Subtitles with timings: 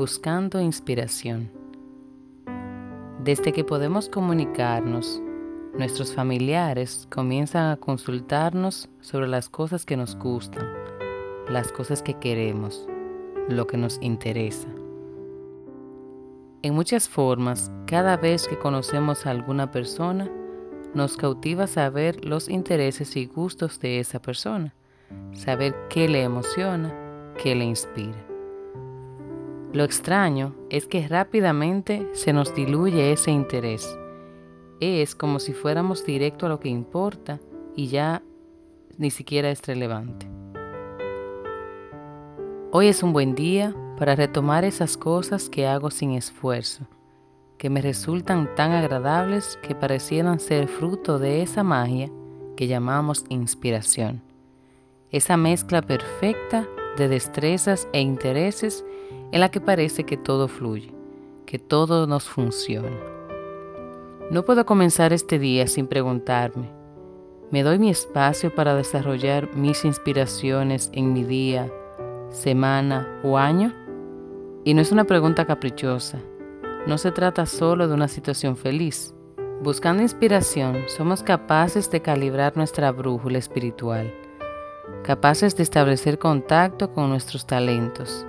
[0.00, 1.50] Buscando inspiración.
[3.22, 5.20] Desde que podemos comunicarnos,
[5.76, 10.66] nuestros familiares comienzan a consultarnos sobre las cosas que nos gustan,
[11.50, 12.88] las cosas que queremos,
[13.50, 14.68] lo que nos interesa.
[16.62, 20.30] En muchas formas, cada vez que conocemos a alguna persona,
[20.94, 24.74] nos cautiva saber los intereses y gustos de esa persona,
[25.34, 26.90] saber qué le emociona,
[27.36, 28.29] qué le inspira.
[29.72, 33.96] Lo extraño es que rápidamente se nos diluye ese interés.
[34.80, 37.38] Es como si fuéramos directo a lo que importa
[37.76, 38.20] y ya
[38.98, 40.26] ni siquiera es relevante.
[42.72, 46.88] Hoy es un buen día para retomar esas cosas que hago sin esfuerzo,
[47.56, 52.10] que me resultan tan agradables que parecieran ser fruto de esa magia
[52.56, 54.20] que llamamos inspiración.
[55.12, 56.66] Esa mezcla perfecta
[56.96, 58.84] de destrezas e intereses
[59.32, 60.92] en la que parece que todo fluye,
[61.46, 62.96] que todo nos funciona.
[64.30, 66.70] No puedo comenzar este día sin preguntarme,
[67.50, 71.70] ¿me doy mi espacio para desarrollar mis inspiraciones en mi día,
[72.30, 73.74] semana o año?
[74.64, 76.18] Y no es una pregunta caprichosa,
[76.86, 79.14] no se trata solo de una situación feliz.
[79.62, 84.14] Buscando inspiración, somos capaces de calibrar nuestra brújula espiritual,
[85.02, 88.26] capaces de establecer contacto con nuestros talentos,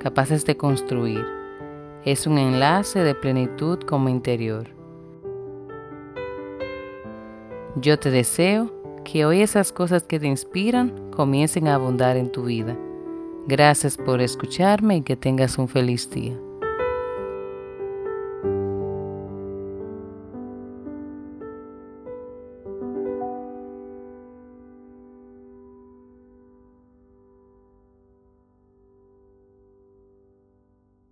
[0.00, 1.24] capaces de construir.
[2.04, 4.68] Es un enlace de plenitud como interior.
[7.76, 8.72] Yo te deseo
[9.04, 12.76] que hoy esas cosas que te inspiran comiencen a abundar en tu vida.
[13.46, 16.38] Gracias por escucharme y que tengas un feliz día.